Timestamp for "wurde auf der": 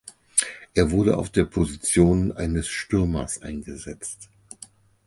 0.89-1.45